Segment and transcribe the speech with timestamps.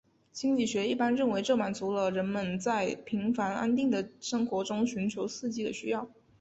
[0.33, 6.09] 心理学一般认为这满足了人们在平凡安定的生活中寻求刺激的需要。